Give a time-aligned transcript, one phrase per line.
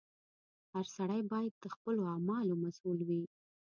[0.73, 3.23] •هر سړی باید د خپلو اعمالو مسؤل وي.